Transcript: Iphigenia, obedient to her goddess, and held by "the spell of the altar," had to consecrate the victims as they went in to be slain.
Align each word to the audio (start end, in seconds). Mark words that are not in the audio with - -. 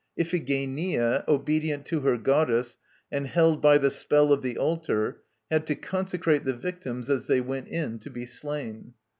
Iphigenia, 0.19 1.23
obedient 1.27 1.85
to 1.85 1.99
her 1.99 2.17
goddess, 2.17 2.75
and 3.11 3.27
held 3.27 3.61
by 3.61 3.77
"the 3.77 3.91
spell 3.91 4.33
of 4.33 4.41
the 4.41 4.57
altar," 4.57 5.21
had 5.51 5.67
to 5.67 5.75
consecrate 5.75 6.43
the 6.43 6.55
victims 6.55 7.07
as 7.07 7.27
they 7.27 7.39
went 7.39 7.67
in 7.67 7.99
to 7.99 8.09
be 8.09 8.25
slain. 8.25 8.95